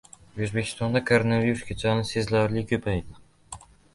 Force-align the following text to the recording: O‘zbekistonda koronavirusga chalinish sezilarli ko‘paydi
O‘zbekistonda 0.45 1.01
koronavirusga 1.09 1.77
chalinish 1.83 2.15
sezilarli 2.17 2.65
ko‘paydi 2.71 3.65